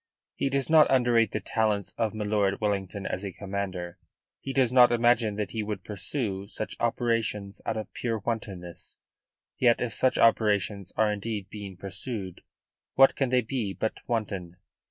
[0.33, 3.99] He does not underrate the talents of milord Wellington as a commander.
[4.39, 8.97] He does not imagine that he would pursue such operations out of pure wantonness;
[9.59, 12.41] yet if such operations are indeed being pursued,
[12.95, 14.57] what can they be but wanton?